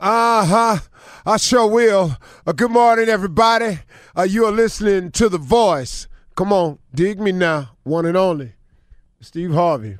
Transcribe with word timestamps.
Uh 0.00 0.44
huh. 0.44 0.78
I 1.26 1.38
sure 1.38 1.66
will. 1.66 2.16
Uh, 2.46 2.52
good 2.52 2.70
morning, 2.70 3.08
everybody. 3.08 3.80
Uh, 4.16 4.22
you 4.22 4.44
are 4.44 4.52
listening 4.52 5.10
to 5.10 5.28
The 5.28 5.38
Voice. 5.38 6.06
Come 6.36 6.52
on, 6.52 6.78
dig 6.94 7.18
me 7.18 7.32
now. 7.32 7.70
One 7.82 8.06
and 8.06 8.16
only. 8.16 8.52
Steve 9.20 9.52
Harvey. 9.52 9.96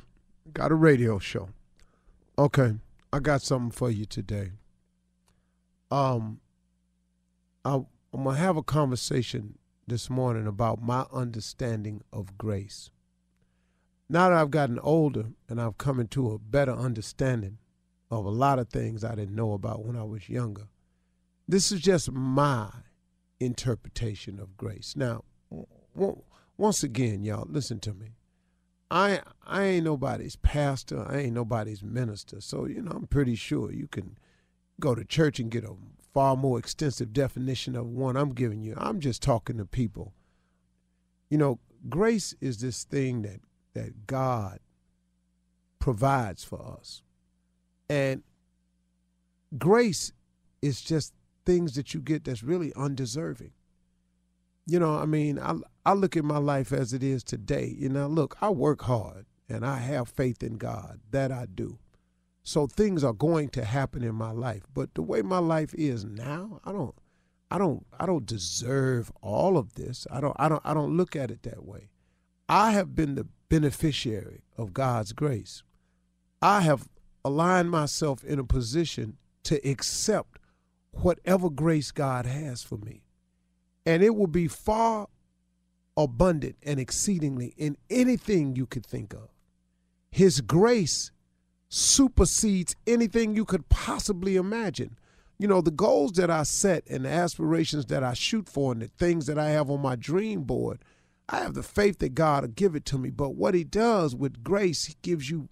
Got 0.52 0.70
a 0.70 0.76
radio 0.76 1.18
show. 1.18 1.48
Okay, 2.38 2.76
I 3.12 3.18
got 3.18 3.42
something 3.42 3.72
for 3.72 3.90
you 3.90 4.04
today. 4.04 4.52
Um, 5.90 6.38
I, 7.64 7.74
I'm 8.14 8.22
gonna 8.22 8.36
have 8.36 8.56
a 8.56 8.62
conversation 8.62 9.58
this 9.88 10.08
morning 10.08 10.46
about 10.46 10.80
my 10.80 11.06
understanding 11.12 12.04
of 12.12 12.38
grace. 12.38 12.90
Now 14.08 14.28
that 14.28 14.38
I've 14.38 14.52
gotten 14.52 14.78
older 14.78 15.24
and 15.48 15.60
I've 15.60 15.76
come 15.76 15.98
into 15.98 16.30
a 16.30 16.38
better 16.38 16.72
understanding 16.72 17.58
of 18.10 18.24
a 18.24 18.30
lot 18.30 18.58
of 18.58 18.68
things 18.68 19.04
I 19.04 19.14
didn't 19.14 19.34
know 19.34 19.52
about 19.52 19.84
when 19.84 19.96
I 19.96 20.04
was 20.04 20.28
younger, 20.28 20.68
this 21.46 21.72
is 21.72 21.80
just 21.80 22.10
my 22.12 22.70
interpretation 23.40 24.38
of 24.38 24.56
grace. 24.56 24.94
Now, 24.96 25.24
once 26.56 26.82
again, 26.82 27.22
y'all, 27.22 27.46
listen 27.48 27.80
to 27.80 27.94
me. 27.94 28.14
I 28.90 29.20
I 29.46 29.64
ain't 29.64 29.84
nobody's 29.84 30.36
pastor. 30.36 31.04
I 31.06 31.18
ain't 31.18 31.34
nobody's 31.34 31.82
minister. 31.82 32.40
So 32.40 32.66
you 32.66 32.82
know, 32.82 32.92
I'm 32.92 33.06
pretty 33.06 33.34
sure 33.34 33.72
you 33.72 33.86
can 33.86 34.18
go 34.80 34.94
to 34.94 35.04
church 35.04 35.38
and 35.38 35.50
get 35.50 35.64
a 35.64 35.74
far 36.14 36.36
more 36.36 36.58
extensive 36.58 37.12
definition 37.12 37.76
of 37.76 37.86
one 37.86 38.16
I'm 38.16 38.32
giving 38.32 38.62
you. 38.62 38.74
I'm 38.76 39.00
just 39.00 39.22
talking 39.22 39.58
to 39.58 39.66
people. 39.66 40.14
You 41.28 41.38
know, 41.38 41.58
grace 41.88 42.34
is 42.40 42.58
this 42.58 42.84
thing 42.84 43.22
that 43.22 43.40
that 43.74 44.06
God 44.06 44.60
provides 45.78 46.44
for 46.44 46.76
us. 46.80 47.02
And 47.88 48.22
grace 49.56 50.12
is 50.60 50.80
just 50.80 51.14
things 51.46 51.74
that 51.76 51.94
you 51.94 52.00
get 52.00 52.24
that's 52.24 52.42
really 52.42 52.72
undeserving. 52.74 53.52
You 54.66 54.78
know, 54.78 54.96
I 54.96 55.06
mean, 55.06 55.38
I 55.38 55.54
I 55.86 55.94
look 55.94 56.16
at 56.16 56.24
my 56.24 56.38
life 56.38 56.72
as 56.72 56.92
it 56.92 57.02
is 57.02 57.24
today. 57.24 57.74
You 57.78 57.88
know, 57.88 58.06
look, 58.06 58.36
I 58.42 58.50
work 58.50 58.82
hard 58.82 59.24
and 59.48 59.64
I 59.64 59.78
have 59.78 60.08
faith 60.08 60.42
in 60.42 60.58
God. 60.58 61.00
That 61.10 61.32
I 61.32 61.46
do. 61.46 61.78
So 62.42 62.66
things 62.66 63.04
are 63.04 63.12
going 63.12 63.48
to 63.50 63.64
happen 63.64 64.02
in 64.02 64.14
my 64.14 64.30
life. 64.30 64.62
But 64.72 64.94
the 64.94 65.02
way 65.02 65.22
my 65.22 65.38
life 65.38 65.74
is 65.74 66.04
now, 66.04 66.60
I 66.64 66.72
don't 66.72 66.94
I 67.50 67.58
don't 67.58 67.86
I 67.98 68.06
don't 68.06 68.26
deserve 68.26 69.10
all 69.22 69.56
of 69.56 69.74
this. 69.74 70.06
I 70.10 70.20
don't 70.20 70.36
I 70.38 70.48
don't 70.48 70.62
I 70.64 70.74
don't 70.74 70.96
look 70.96 71.16
at 71.16 71.30
it 71.30 71.42
that 71.44 71.64
way. 71.64 71.88
I 72.48 72.72
have 72.72 72.94
been 72.94 73.14
the 73.14 73.26
beneficiary 73.48 74.44
of 74.56 74.74
God's 74.74 75.12
grace. 75.12 75.62
I 76.42 76.60
have 76.60 76.88
aligned 77.28 77.70
myself 77.70 78.24
in 78.24 78.38
a 78.38 78.44
position 78.44 79.18
to 79.44 79.56
accept 79.68 80.38
whatever 80.92 81.50
grace 81.50 81.90
God 81.90 82.26
has 82.26 82.62
for 82.62 82.78
me. 82.78 83.02
And 83.84 84.02
it 84.02 84.14
will 84.16 84.26
be 84.26 84.48
far 84.48 85.08
abundant 85.96 86.56
and 86.62 86.80
exceedingly 86.80 87.54
in 87.56 87.76
anything 87.90 88.56
you 88.56 88.66
could 88.66 88.86
think 88.86 89.12
of. 89.12 89.28
His 90.10 90.40
grace 90.40 91.10
supersedes 91.68 92.74
anything 92.86 93.36
you 93.36 93.44
could 93.44 93.68
possibly 93.68 94.36
imagine. 94.36 94.98
You 95.38 95.48
know, 95.48 95.60
the 95.60 95.70
goals 95.70 96.12
that 96.12 96.30
I 96.30 96.44
set 96.44 96.84
and 96.88 97.04
the 97.04 97.10
aspirations 97.10 97.86
that 97.86 98.02
I 98.02 98.14
shoot 98.14 98.48
for 98.48 98.72
and 98.72 98.80
the 98.80 98.88
things 98.88 99.26
that 99.26 99.38
I 99.38 99.50
have 99.50 99.70
on 99.70 99.82
my 99.82 99.96
dream 99.96 100.44
board, 100.44 100.78
I 101.28 101.38
have 101.38 101.54
the 101.54 101.62
faith 101.62 101.98
that 101.98 102.14
God 102.14 102.42
will 102.42 102.48
give 102.48 102.74
it 102.74 102.86
to 102.86 102.98
me. 102.98 103.10
But 103.10 103.34
what 103.34 103.54
He 103.54 103.64
does 103.64 104.16
with 104.16 104.42
grace, 104.42 104.86
He 104.86 104.96
gives 105.02 105.28
you 105.30 105.48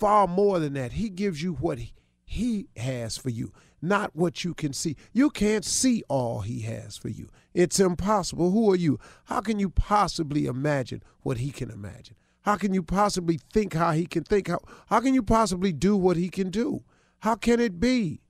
far 0.00 0.26
more 0.26 0.58
than 0.58 0.72
that. 0.72 0.94
He 0.94 1.08
gives 1.10 1.42
you 1.42 1.52
what 1.52 1.78
He 2.24 2.68
has 2.76 3.16
for 3.16 3.30
you, 3.30 3.52
not 3.80 4.16
what 4.16 4.42
you 4.42 4.54
can 4.54 4.72
see. 4.72 4.96
You 5.12 5.30
can't 5.30 5.64
see 5.64 6.02
all 6.08 6.40
He 6.40 6.62
has 6.62 6.96
for 6.96 7.10
you. 7.10 7.28
It's 7.54 7.80
impossible. 7.80 8.50
Who 8.50 8.70
are 8.70 8.76
you? 8.76 8.98
How 9.24 9.40
can 9.40 9.58
you 9.58 9.70
possibly 9.70 10.46
imagine 10.46 11.02
what 11.22 11.38
he 11.38 11.50
can 11.50 11.70
imagine? 11.70 12.16
How 12.42 12.56
can 12.56 12.72
you 12.72 12.82
possibly 12.82 13.38
think 13.52 13.74
how 13.74 13.92
he 13.92 14.06
can 14.06 14.24
think? 14.24 14.48
How, 14.48 14.60
how 14.86 15.00
can 15.00 15.14
you 15.14 15.22
possibly 15.22 15.72
do 15.72 15.96
what 15.96 16.16
he 16.16 16.28
can 16.28 16.50
do? 16.50 16.84
How 17.20 17.34
can 17.34 17.60
it 17.60 17.80
be? 17.80 18.20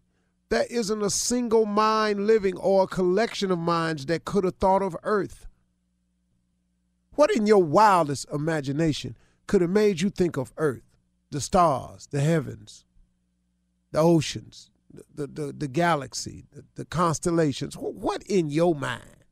There 0.49 0.67
isn't 0.69 1.03
a 1.03 1.11
single 1.11 1.65
mind 1.65 2.27
living 2.27 2.57
or 2.57 2.85
a 2.85 2.89
collection 2.89 3.53
of 3.53 3.59
minds 3.59 4.07
that 4.07 4.25
could 4.25 4.45
have 4.45 4.57
thought 4.57 4.83
of 4.83 4.97
earth. 5.05 5.47
What 7.15 7.31
in 7.31 7.47
your 7.47 7.63
wildest 7.63 8.27
imagination 8.33 9.17
could 9.47 9.61
have 9.61 9.71
made 9.71 10.01
you 10.01 10.11
think 10.11 10.37
of 10.37 10.53
earth, 10.57 10.83
the 11.31 11.41
stars, 11.41 12.09
the 12.11 12.21
heavens, 12.21 12.85
the 13.93 13.99
oceans, 13.99 14.71
the, 15.15 15.27
the, 15.27 15.53
the, 15.53 15.69
galaxy, 15.69 16.45
the, 16.53 16.65
the 16.75 16.85
constellations. 16.85 17.75
What 17.75 18.23
in 18.25 18.51
your 18.51 18.75
mind? 18.75 19.25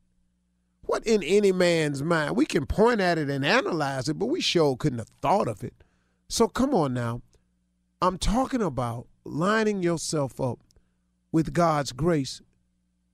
What 0.81 1.05
in 1.05 1.21
any 1.21 1.51
man's 1.51 2.01
mind? 2.01 2.35
We 2.35 2.45
can 2.45 2.65
point 2.65 3.01
at 3.01 3.17
it 3.17 3.29
and 3.29 3.45
analyze 3.45 4.09
it, 4.09 4.17
but 4.17 4.25
we 4.27 4.41
sure 4.41 4.75
couldn't 4.75 4.99
have 4.99 5.11
thought 5.21 5.47
of 5.47 5.63
it. 5.63 5.83
So 6.29 6.47
come 6.47 6.73
on 6.73 6.93
now. 6.93 7.21
I'm 8.01 8.17
talking 8.17 8.61
about 8.61 9.07
lining 9.23 9.83
yourself 9.83 10.39
up 10.39 10.59
with 11.31 11.53
God's 11.53 11.91
grace, 11.91 12.41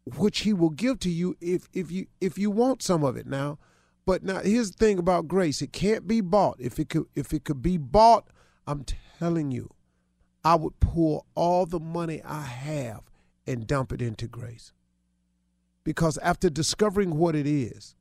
which 0.05 0.41
He 0.41 0.53
will 0.53 0.69
give 0.69 0.99
to 0.99 1.09
you 1.09 1.35
if 1.41 1.67
if 1.73 1.91
you 1.91 2.05
if 2.21 2.37
you 2.37 2.51
want 2.51 2.83
some 2.83 3.03
of 3.03 3.17
it 3.17 3.25
now. 3.25 3.57
But 4.05 4.23
now 4.23 4.39
here's 4.39 4.71
the 4.71 4.77
thing 4.77 4.99
about 4.99 5.27
grace: 5.27 5.61
it 5.61 5.73
can't 5.73 6.07
be 6.07 6.21
bought. 6.21 6.57
If 6.59 6.79
it 6.79 6.89
could 6.89 7.07
if 7.15 7.33
it 7.33 7.43
could 7.43 7.61
be 7.61 7.77
bought, 7.77 8.27
I'm 8.67 8.85
telling 9.19 9.51
you, 9.51 9.69
I 10.43 10.55
would 10.55 10.79
pour 10.79 11.23
all 11.35 11.65
the 11.65 11.79
money 11.79 12.21
I 12.23 12.41
have 12.41 13.01
and 13.47 13.67
dump 13.67 13.91
it 13.91 14.01
into 14.01 14.27
grace. 14.27 14.73
Because 15.83 16.17
after 16.19 16.49
discovering 16.49 17.17
what 17.17 17.35
it 17.35 17.45
is, 17.45 17.95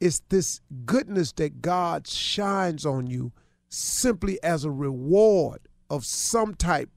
it's 0.00 0.22
this 0.28 0.60
goodness 0.84 1.32
that 1.32 1.60
God 1.60 2.06
shines 2.06 2.86
on 2.86 3.06
you 3.06 3.32
simply 3.68 4.42
as 4.42 4.64
a 4.64 4.70
reward 4.70 5.60
of 5.90 6.04
some 6.04 6.54
type 6.54 6.90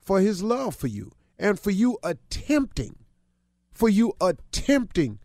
for 0.00 0.20
his 0.20 0.42
love 0.42 0.74
for 0.74 0.86
you 0.86 1.12
and 1.38 1.58
for 1.58 1.70
you 1.70 1.98
attempting, 2.02 2.96
for 3.72 3.88
you 3.88 4.14
attempting 4.20 5.18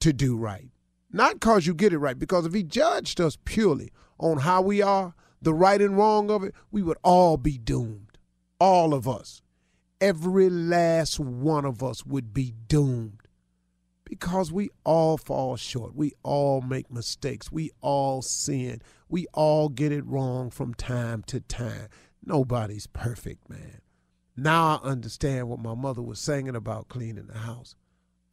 to 0.00 0.12
do 0.12 0.36
right. 0.36 0.70
Not 1.12 1.34
because 1.34 1.66
you 1.66 1.74
get 1.74 1.92
it 1.92 1.98
right, 1.98 2.18
because 2.18 2.46
if 2.46 2.52
he 2.52 2.62
judged 2.62 3.20
us 3.20 3.38
purely 3.44 3.92
on 4.18 4.38
how 4.38 4.60
we 4.62 4.82
are, 4.82 5.14
the 5.46 5.54
right 5.54 5.80
and 5.80 5.96
wrong 5.96 6.28
of 6.28 6.42
it, 6.42 6.52
we 6.72 6.82
would 6.82 6.98
all 7.04 7.36
be 7.36 7.56
doomed. 7.56 8.18
All 8.58 8.92
of 8.92 9.06
us. 9.06 9.42
Every 10.00 10.50
last 10.50 11.20
one 11.20 11.64
of 11.64 11.84
us 11.84 12.04
would 12.04 12.34
be 12.34 12.52
doomed 12.66 13.20
because 14.02 14.50
we 14.50 14.70
all 14.84 15.16
fall 15.16 15.56
short. 15.56 15.94
We 15.94 16.14
all 16.24 16.62
make 16.62 16.90
mistakes. 16.90 17.52
We 17.52 17.70
all 17.80 18.22
sin. 18.22 18.82
We 19.08 19.28
all 19.34 19.68
get 19.68 19.92
it 19.92 20.04
wrong 20.04 20.50
from 20.50 20.74
time 20.74 21.22
to 21.28 21.38
time. 21.38 21.90
Nobody's 22.24 22.88
perfect, 22.88 23.48
man. 23.48 23.82
Now 24.36 24.80
I 24.82 24.88
understand 24.88 25.48
what 25.48 25.60
my 25.60 25.74
mother 25.74 26.02
was 26.02 26.18
singing 26.18 26.56
about 26.56 26.88
cleaning 26.88 27.28
the 27.28 27.38
house. 27.38 27.76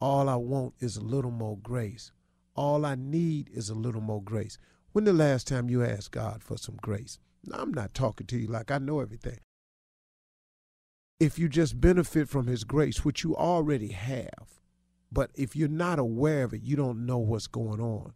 All 0.00 0.28
I 0.28 0.34
want 0.34 0.74
is 0.80 0.96
a 0.96 1.04
little 1.04 1.30
more 1.30 1.58
grace. 1.58 2.10
All 2.56 2.84
I 2.84 2.96
need 2.96 3.50
is 3.54 3.70
a 3.70 3.74
little 3.74 4.00
more 4.00 4.20
grace. 4.20 4.58
When 4.94 5.02
the 5.02 5.12
last 5.12 5.48
time 5.48 5.68
you 5.68 5.82
asked 5.82 6.12
God 6.12 6.44
for 6.44 6.56
some 6.56 6.76
grace? 6.80 7.18
Now, 7.44 7.56
I'm 7.58 7.74
not 7.74 7.94
talking 7.94 8.28
to 8.28 8.38
you 8.38 8.46
like 8.46 8.70
I 8.70 8.78
know 8.78 9.00
everything. 9.00 9.40
If 11.18 11.36
you 11.36 11.48
just 11.48 11.80
benefit 11.80 12.28
from 12.28 12.46
His 12.46 12.62
grace, 12.62 13.04
which 13.04 13.24
you 13.24 13.34
already 13.34 13.88
have, 13.88 14.60
but 15.10 15.32
if 15.34 15.56
you're 15.56 15.66
not 15.66 15.98
aware 15.98 16.44
of 16.44 16.54
it, 16.54 16.62
you 16.62 16.76
don't 16.76 17.06
know 17.06 17.18
what's 17.18 17.48
going 17.48 17.80
on. 17.80 18.12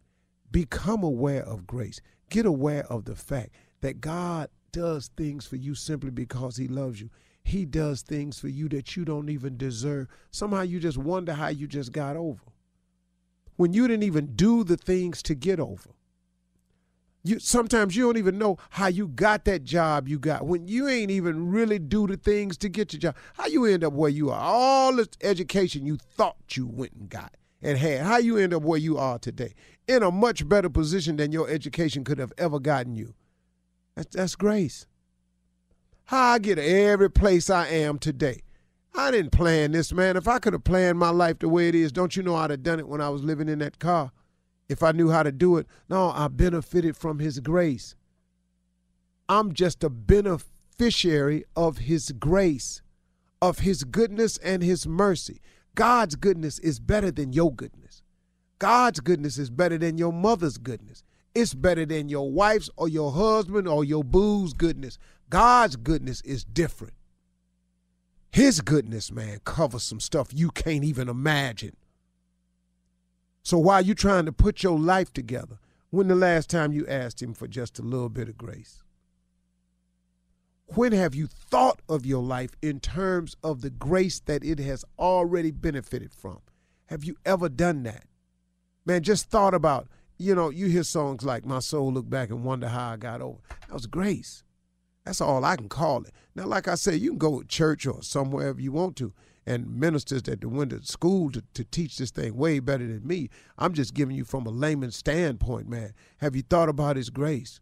Become 0.52 1.02
aware 1.02 1.42
of 1.42 1.66
grace. 1.66 2.00
Get 2.30 2.46
aware 2.46 2.86
of 2.86 3.06
the 3.06 3.16
fact 3.16 3.56
that 3.80 4.00
God 4.00 4.48
does 4.70 5.10
things 5.16 5.46
for 5.46 5.56
you 5.56 5.74
simply 5.74 6.10
because 6.10 6.58
He 6.58 6.68
loves 6.68 7.00
you. 7.00 7.10
He 7.42 7.64
does 7.64 8.02
things 8.02 8.38
for 8.38 8.46
you 8.46 8.68
that 8.68 8.96
you 8.96 9.04
don't 9.04 9.30
even 9.30 9.56
deserve. 9.56 10.06
Somehow 10.30 10.62
you 10.62 10.78
just 10.78 10.98
wonder 10.98 11.32
how 11.32 11.48
you 11.48 11.66
just 11.66 11.90
got 11.90 12.14
over. 12.14 12.44
When 13.56 13.72
you 13.72 13.88
didn't 13.88 14.04
even 14.04 14.36
do 14.36 14.62
the 14.62 14.76
things 14.76 15.24
to 15.24 15.34
get 15.34 15.58
over. 15.58 15.90
You 17.28 17.38
sometimes 17.38 17.94
you 17.94 18.04
don't 18.04 18.16
even 18.16 18.38
know 18.38 18.56
how 18.70 18.86
you 18.86 19.08
got 19.08 19.44
that 19.44 19.62
job 19.62 20.08
you 20.08 20.18
got 20.18 20.46
when 20.46 20.66
you 20.66 20.88
ain't 20.88 21.10
even 21.10 21.50
really 21.50 21.78
do 21.78 22.06
the 22.06 22.16
things 22.16 22.56
to 22.58 22.70
get 22.70 22.94
your 22.94 23.00
job. 23.00 23.16
How 23.34 23.46
you 23.46 23.66
end 23.66 23.84
up 23.84 23.92
where 23.92 24.08
you 24.08 24.30
are? 24.30 24.40
All 24.40 24.96
the 24.96 25.06
education 25.20 25.84
you 25.84 25.98
thought 25.98 26.56
you 26.56 26.66
went 26.66 26.92
and 26.92 27.10
got 27.10 27.36
and 27.60 27.76
had. 27.76 28.00
How 28.02 28.16
you 28.16 28.38
end 28.38 28.54
up 28.54 28.62
where 28.62 28.78
you 28.78 28.96
are 28.96 29.18
today 29.18 29.52
in 29.86 30.02
a 30.02 30.10
much 30.10 30.48
better 30.48 30.70
position 30.70 31.16
than 31.16 31.30
your 31.30 31.50
education 31.50 32.02
could 32.02 32.18
have 32.18 32.32
ever 32.38 32.58
gotten 32.58 32.96
you. 32.96 33.12
That's, 33.94 34.16
that's 34.16 34.34
grace. 34.34 34.86
How 36.06 36.32
I 36.32 36.38
get 36.38 36.58
every 36.58 37.10
place 37.10 37.50
I 37.50 37.66
am 37.68 37.98
today. 37.98 38.40
I 38.94 39.10
didn't 39.10 39.32
plan 39.32 39.72
this, 39.72 39.92
man. 39.92 40.16
If 40.16 40.26
I 40.26 40.38
could 40.38 40.54
have 40.54 40.64
planned 40.64 40.98
my 40.98 41.10
life 41.10 41.40
the 41.40 41.48
way 41.50 41.68
it 41.68 41.74
is, 41.74 41.92
don't 41.92 42.16
you 42.16 42.22
know 42.22 42.36
I'd 42.36 42.50
have 42.50 42.62
done 42.62 42.78
it 42.78 42.88
when 42.88 43.02
I 43.02 43.10
was 43.10 43.22
living 43.22 43.50
in 43.50 43.58
that 43.58 43.78
car? 43.78 44.12
If 44.68 44.82
I 44.82 44.92
knew 44.92 45.10
how 45.10 45.22
to 45.22 45.32
do 45.32 45.56
it. 45.56 45.66
No, 45.88 46.10
I 46.10 46.28
benefited 46.28 46.96
from 46.96 47.18
His 47.18 47.40
grace. 47.40 47.94
I'm 49.28 49.52
just 49.52 49.84
a 49.84 49.90
beneficiary 49.90 51.44
of 51.56 51.78
His 51.78 52.12
grace, 52.12 52.82
of 53.40 53.60
His 53.60 53.84
goodness 53.84 54.38
and 54.38 54.62
His 54.62 54.86
mercy. 54.86 55.40
God's 55.74 56.16
goodness 56.16 56.58
is 56.58 56.80
better 56.80 57.10
than 57.10 57.32
your 57.32 57.52
goodness. 57.54 58.02
God's 58.58 59.00
goodness 59.00 59.38
is 59.38 59.50
better 59.50 59.78
than 59.78 59.98
your 59.98 60.12
mother's 60.12 60.58
goodness. 60.58 61.04
It's 61.34 61.54
better 61.54 61.86
than 61.86 62.08
your 62.08 62.32
wife's 62.32 62.68
or 62.76 62.88
your 62.88 63.12
husband 63.12 63.68
or 63.68 63.84
your 63.84 64.02
boo's 64.02 64.52
goodness. 64.52 64.98
God's 65.30 65.76
goodness 65.76 66.20
is 66.22 66.44
different. 66.44 66.94
His 68.30 68.60
goodness, 68.60 69.12
man, 69.12 69.40
covers 69.44 69.84
some 69.84 70.00
stuff 70.00 70.28
you 70.32 70.50
can't 70.50 70.84
even 70.84 71.08
imagine. 71.08 71.76
So 73.48 73.56
why 73.56 73.76
are 73.76 73.80
you're 73.80 73.94
trying 73.94 74.26
to 74.26 74.32
put 74.32 74.62
your 74.62 74.78
life 74.78 75.10
together, 75.10 75.58
when 75.88 76.08
the 76.08 76.14
last 76.14 76.50
time 76.50 76.70
you 76.70 76.86
asked 76.86 77.22
him 77.22 77.32
for 77.32 77.48
just 77.48 77.78
a 77.78 77.82
little 77.82 78.10
bit 78.10 78.28
of 78.28 78.36
grace? 78.36 78.82
When 80.66 80.92
have 80.92 81.14
you 81.14 81.28
thought 81.28 81.80
of 81.88 82.04
your 82.04 82.22
life 82.22 82.50
in 82.60 82.78
terms 82.78 83.36
of 83.42 83.62
the 83.62 83.70
grace 83.70 84.20
that 84.26 84.44
it 84.44 84.58
has 84.58 84.84
already 84.98 85.50
benefited 85.50 86.12
from? 86.12 86.40
Have 86.88 87.04
you 87.04 87.16
ever 87.24 87.48
done 87.48 87.84
that? 87.84 88.04
Man, 88.84 89.02
just 89.02 89.30
thought 89.30 89.54
about, 89.54 89.88
you 90.18 90.34
know, 90.34 90.50
you 90.50 90.66
hear 90.66 90.82
songs 90.82 91.24
like 91.24 91.46
My 91.46 91.60
Soul 91.60 91.90
Look 91.90 92.10
Back 92.10 92.28
and 92.28 92.44
Wonder 92.44 92.68
How 92.68 92.90
I 92.90 92.96
Got 92.98 93.22
Over. 93.22 93.38
That 93.48 93.72
was 93.72 93.86
grace. 93.86 94.44
That's 95.06 95.22
all 95.22 95.42
I 95.42 95.56
can 95.56 95.70
call 95.70 96.02
it. 96.02 96.12
Now, 96.34 96.44
like 96.44 96.68
I 96.68 96.74
said, 96.74 97.00
you 97.00 97.12
can 97.12 97.18
go 97.18 97.40
to 97.40 97.48
church 97.48 97.86
or 97.86 98.02
somewhere 98.02 98.50
if 98.50 98.60
you 98.60 98.72
want 98.72 98.96
to 98.96 99.14
and 99.48 99.80
ministers 99.80 100.22
that 100.24 100.44
went 100.44 100.70
to 100.70 100.84
school 100.84 101.32
to, 101.32 101.42
to 101.54 101.64
teach 101.64 101.96
this 101.96 102.10
thing 102.10 102.36
way 102.36 102.58
better 102.58 102.86
than 102.86 103.06
me. 103.06 103.30
I'm 103.56 103.72
just 103.72 103.94
giving 103.94 104.14
you 104.14 104.26
from 104.26 104.46
a 104.46 104.50
layman's 104.50 104.96
standpoint, 104.96 105.70
man. 105.70 105.94
Have 106.18 106.36
you 106.36 106.42
thought 106.42 106.68
about 106.68 106.96
his 106.96 107.08
grace? 107.08 107.58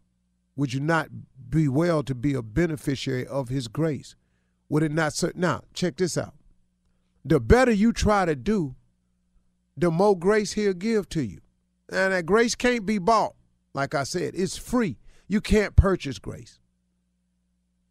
Would 0.57 0.73
you 0.73 0.81
not 0.81 1.07
be 1.49 1.69
well 1.69 2.03
to 2.03 2.13
be 2.13 2.33
a 2.33 2.41
beneficiary 2.41 3.25
of 3.25 3.47
his 3.47 3.69
grace? 3.69 4.17
Would 4.67 4.83
it 4.83 4.91
not? 4.91 5.17
Now, 5.35 5.61
check 5.73 5.95
this 5.95 6.17
out. 6.17 6.33
The 7.23 7.39
better 7.39 7.71
you 7.71 7.93
try 7.93 8.25
to 8.25 8.35
do, 8.35 8.75
the 9.77 9.89
more 9.89 10.17
grace 10.17 10.53
he'll 10.53 10.73
give 10.73 11.07
to 11.09 11.21
you. 11.21 11.39
And 11.89 12.11
that 12.11 12.25
grace 12.25 12.53
can't 12.53 12.85
be 12.85 12.97
bought. 12.97 13.35
Like 13.73 13.95
I 13.95 14.03
said, 14.03 14.33
it's 14.35 14.57
free. 14.57 14.97
You 15.29 15.39
can't 15.39 15.77
purchase 15.77 16.19
grace. 16.19 16.59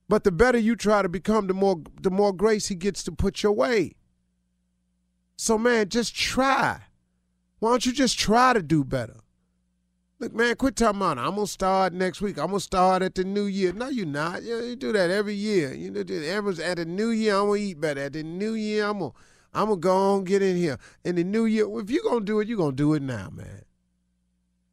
But 0.08 0.24
the 0.24 0.32
better 0.32 0.58
you 0.58 0.76
try 0.76 1.02
to 1.02 1.08
become, 1.08 1.46
the 1.46 1.54
more 1.54 1.80
the 2.00 2.10
more 2.10 2.32
grace 2.32 2.68
he 2.68 2.74
gets 2.74 3.02
to 3.04 3.12
put 3.12 3.42
your 3.42 3.52
way. 3.52 3.96
So 5.36 5.58
man, 5.58 5.88
just 5.88 6.14
try. 6.14 6.82
Why 7.58 7.70
don't 7.70 7.86
you 7.86 7.92
just 7.92 8.18
try 8.18 8.52
to 8.52 8.62
do 8.62 8.84
better? 8.84 9.16
Look, 10.18 10.34
man, 10.34 10.56
quit 10.56 10.76
talking 10.76 11.00
about 11.00 11.18
I'm 11.18 11.34
gonna 11.34 11.46
start 11.46 11.92
next 11.92 12.22
week. 12.22 12.38
I'm 12.38 12.46
gonna 12.46 12.60
start 12.60 13.02
at 13.02 13.14
the 13.14 13.24
new 13.24 13.44
year. 13.44 13.72
No, 13.72 13.88
you're 13.88 14.06
not. 14.06 14.42
You, 14.42 14.62
you 14.62 14.76
do 14.76 14.92
that 14.92 15.10
every 15.10 15.34
year. 15.34 15.74
You 15.74 15.90
know, 15.90 16.00
everyone's 16.00 16.60
at 16.60 16.78
the 16.78 16.86
new 16.86 17.10
year. 17.10 17.36
I'm 17.36 17.48
gonna 17.48 17.60
eat 17.60 17.80
better. 17.80 18.00
At 18.02 18.14
the 18.14 18.22
new 18.22 18.54
year, 18.54 18.86
I'm 18.86 19.00
gonna 19.00 19.12
I'm 19.52 19.68
gonna 19.68 19.80
go 19.80 19.94
on 19.94 20.24
get 20.24 20.40
in 20.40 20.56
here. 20.56 20.78
In 21.04 21.16
the 21.16 21.24
new 21.24 21.44
year, 21.44 21.66
if 21.80 21.90
you're 21.90 22.02
gonna 22.02 22.24
do 22.24 22.40
it, 22.40 22.48
you're 22.48 22.56
gonna 22.56 22.72
do 22.72 22.94
it 22.94 23.02
now, 23.02 23.28
man. 23.30 23.62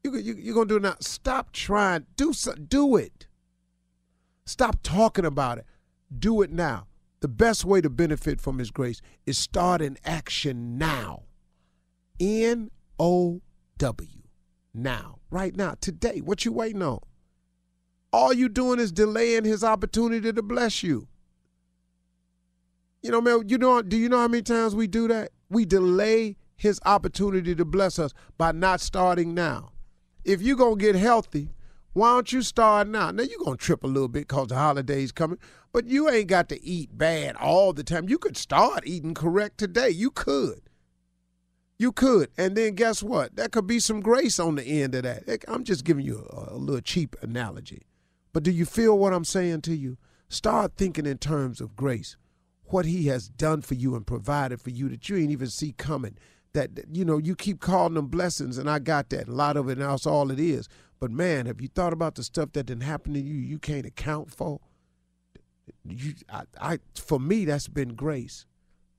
You 0.04 0.16
you 0.18 0.36
you're 0.36 0.56
gonna 0.56 0.68
do 0.68 0.78
it 0.78 0.84
now. 0.84 0.96
Stop 1.02 1.52
trying. 1.52 2.06
Do 2.16 2.32
so, 2.32 2.54
do 2.54 2.96
it. 2.96 3.28
Stop 4.46 4.78
talking 4.84 5.26
about 5.26 5.58
it. 5.58 5.66
Do 6.18 6.42
it 6.42 6.52
now. 6.52 6.88
The 7.22 7.28
best 7.28 7.64
way 7.64 7.82
to 7.82 7.90
benefit 7.90 8.42
from 8.42 8.60
His 8.60 8.72
grace 8.72 9.02
is 9.26 9.38
start 9.38 9.82
in 9.82 9.98
action 10.04 10.78
now. 10.78 11.24
N 12.20 12.70
O 13.00 13.42
W. 13.78 14.22
Now. 14.74 15.20
Right 15.30 15.56
now. 15.56 15.76
Today. 15.80 16.20
What 16.20 16.46
you 16.46 16.52
waiting 16.52 16.82
on? 16.82 17.00
All 18.12 18.34
you 18.34 18.50
doing 18.50 18.80
is 18.80 18.92
delaying 18.92 19.46
His 19.46 19.64
opportunity 19.64 20.34
to 20.34 20.42
bless 20.42 20.84
you. 20.84 21.08
You 23.02 23.12
know, 23.12 23.22
man, 23.22 23.44
you 23.48 23.58
know, 23.58 23.82
do 23.82 23.98
you 23.98 24.08
know 24.08 24.20
how 24.20 24.30
many 24.30 24.44
times 24.44 24.76
we 24.76 24.88
do 24.88 25.10
that? 25.10 25.32
We 25.50 25.66
delay 25.66 26.38
his 26.56 26.80
opportunity 26.86 27.54
to 27.54 27.66
bless 27.66 28.00
us 28.00 28.14
by 28.38 28.54
not 28.54 28.80
starting 28.80 29.34
now. 29.34 29.74
If 30.24 30.42
you're 30.42 30.56
going 30.56 30.80
to 30.80 30.82
get 30.82 30.96
healthy, 30.96 31.50
why 31.94 32.10
don't 32.14 32.32
you 32.34 32.42
start 32.42 32.88
now? 32.88 33.12
Now 33.12 33.24
you're 33.24 33.44
gonna 33.44 33.56
trip 33.56 33.84
a 33.84 33.88
little 33.88 34.08
bit 34.08 34.28
because 34.28 34.48
the 34.48 34.56
holidays 34.56 35.12
coming, 35.12 35.38
but 35.72 35.86
you 35.86 36.10
ain't 36.10 36.28
got 36.28 36.50
to 36.50 36.64
eat 36.64 36.98
bad 36.98 37.36
all 37.36 37.72
the 37.72 37.84
time. 37.84 38.10
You 38.10 38.18
could 38.18 38.36
start 38.36 38.84
eating 38.86 39.14
correct 39.14 39.60
today. 39.60 39.90
You 39.90 40.10
could. 40.12 40.62
You 41.78 41.92
could. 41.92 42.30
And 42.38 42.56
then 42.56 42.76
guess 42.76 43.04
what? 43.04 43.36
That 43.36 43.52
could 43.52 43.68
be 43.68 43.80
some 43.80 44.02
grace 44.02 44.40
on 44.40 44.56
the 44.56 44.64
end 44.64 44.96
of 44.96 45.04
that. 45.04 45.44
I'm 45.48 45.64
just 45.64 45.84
giving 45.84 46.06
you 46.06 46.28
a, 46.32 46.56
a 46.56 46.58
little 46.58 46.82
cheap 46.82 47.16
analogy. 47.22 47.84
But 48.32 48.44
do 48.44 48.52
you 48.52 48.66
feel 48.66 48.98
what 48.98 49.14
I'm 49.14 49.26
saying 49.26 49.62
to 49.62 49.76
you? 49.76 49.98
Start 50.30 50.74
thinking 50.76 51.06
in 51.06 51.20
terms 51.20 51.62
of 51.62 51.76
grace. 51.76 52.18
What 52.66 52.86
he 52.86 53.08
has 53.08 53.30
done 53.30 53.62
for 53.62 53.76
you 53.76 53.96
and 53.96 54.08
provided 54.08 54.62
for 54.62 54.72
you 54.72 54.90
that 54.90 55.08
you 55.10 55.18
ain't 55.18 55.32
even 55.32 55.50
see 55.50 55.74
coming. 55.74 56.18
That, 56.54 56.70
you 56.92 57.04
know, 57.04 57.18
you 57.18 57.36
keep 57.36 57.60
calling 57.60 57.96
them 57.96 58.08
blessings, 58.08 58.58
and 58.58 58.70
I 58.70 58.80
got 58.80 59.10
that. 59.10 59.28
A 59.28 59.32
lot 59.32 59.58
of 59.58 59.70
it, 59.70 59.74
and 59.74 59.82
that's 59.82 60.06
all 60.06 60.30
it 60.30 60.40
is. 60.40 60.70
But 61.00 61.12
man, 61.12 61.48
have 61.48 61.60
you 61.60 61.68
thought 61.68 61.94
about 61.94 62.16
the 62.16 62.24
stuff 62.24 62.54
that 62.54 62.68
didn't 62.68 62.84
happen 62.84 63.14
to 63.14 63.20
you 63.20 63.34
you 63.34 63.60
can't 63.60 63.86
account 63.86 64.32
for? 64.32 64.60
You, 65.84 66.14
I, 66.32 66.44
I, 66.62 66.80
for 66.96 67.20
me, 67.20 67.46
that's 67.46 67.68
been 67.68 67.96
grace 67.96 68.46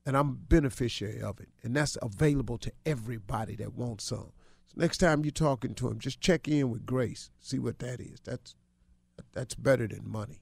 and 0.05 0.15
I'm 0.15 0.35
beneficiary 0.35 1.21
of 1.21 1.39
it. 1.39 1.49
And 1.63 1.75
that's 1.75 1.97
available 2.01 2.57
to 2.59 2.71
everybody 2.85 3.55
that 3.55 3.73
wants 3.73 4.05
some. 4.05 4.31
So 4.65 4.73
next 4.75 4.99
time 4.99 5.25
you're 5.25 5.31
talking 5.31 5.73
to 5.75 5.87
him, 5.87 5.99
just 5.99 6.21
check 6.21 6.47
in 6.47 6.69
with 6.69 6.85
Grace. 6.85 7.31
See 7.39 7.59
what 7.59 7.79
that 7.79 7.99
is. 7.99 8.19
That's 8.23 8.55
that's 9.33 9.55
better 9.55 9.87
than 9.87 10.09
money. 10.09 10.41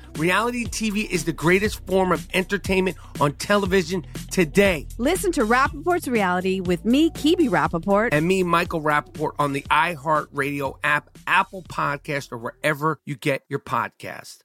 Reality 0.17 0.65
TV 0.65 1.09
is 1.09 1.25
the 1.25 1.31
greatest 1.31 1.85
form 1.87 2.11
of 2.11 2.27
entertainment 2.33 2.97
on 3.19 3.33
television 3.33 4.05
today. 4.29 4.87
Listen 4.97 5.31
to 5.31 5.45
Rapaport's 5.45 6.07
Reality 6.07 6.59
with 6.59 6.85
me, 6.85 7.09
Kibi 7.11 7.49
Rapaport, 7.49 8.09
And 8.11 8.27
me, 8.27 8.43
Michael 8.43 8.81
Rapaport, 8.81 9.31
on 9.39 9.53
the 9.53 9.61
iHeartRadio 9.71 10.77
app, 10.83 11.09
Apple 11.27 11.63
Podcast, 11.63 12.31
or 12.31 12.37
wherever 12.37 12.99
you 13.05 13.15
get 13.15 13.43
your 13.49 13.59
podcast. 13.59 14.39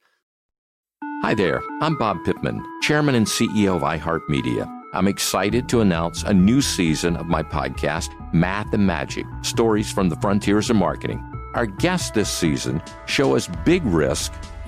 Hi 1.23 1.35
there. 1.35 1.61
I'm 1.81 1.97
Bob 1.97 2.25
Pittman, 2.25 2.63
Chairman 2.83 3.15
and 3.15 3.27
CEO 3.27 3.77
of 3.77 3.83
iHeartMedia. 3.83 4.73
I'm 4.95 5.09
excited 5.09 5.69
to 5.71 5.81
announce 5.81 6.23
a 6.23 6.33
new 6.33 6.63
season 6.63 7.17
of 7.17 7.27
my 7.27 7.43
podcast, 7.43 8.09
Math 8.33 8.73
and 8.73 8.87
Magic 8.87 9.27
Stories 9.43 9.93
from 9.93 10.09
the 10.09 10.17
Frontiers 10.17 10.71
of 10.71 10.77
Marketing. 10.77 11.19
Our 11.55 11.67
guests 11.67 12.11
this 12.13 12.31
season 12.31 12.81
show 13.07 13.35
us 13.35 13.49
big 13.65 13.85
risk 13.85 14.33